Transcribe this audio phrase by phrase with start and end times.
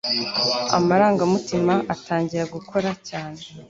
[0.77, 3.39] amarangamutima atangira gukora cyane